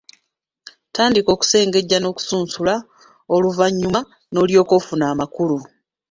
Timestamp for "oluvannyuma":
3.35-3.99